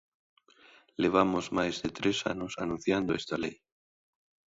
Levamos 1.03 1.45
máis 1.57 1.75
de 1.83 1.89
tres 1.97 2.17
anos 2.33 2.51
anunciando 2.63 3.11
esta 3.19 3.35
lei. 3.43 3.55